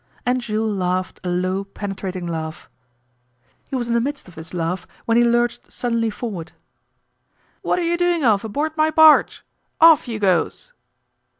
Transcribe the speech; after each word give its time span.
And 0.25 0.41
Jules 0.41 0.75
laughed 0.75 1.19
a 1.23 1.29
low, 1.29 1.63
penetrating 1.63 2.25
laugh. 2.25 2.67
He 3.69 3.75
was 3.75 3.87
in 3.87 3.93
the 3.93 4.01
midst 4.01 4.27
of 4.27 4.33
this 4.33 4.51
laugh 4.51 4.87
when 5.05 5.15
he 5.15 5.21
lurched 5.23 5.71
suddenly 5.71 6.09
forward. 6.09 6.53
'What'r' 7.61 7.83
you 7.83 7.97
doing 7.97 8.23
of 8.23 8.43
aboard 8.43 8.75
my 8.75 8.89
barge? 8.89 9.45
Off 9.79 10.07
you 10.07 10.17
goes! 10.17 10.73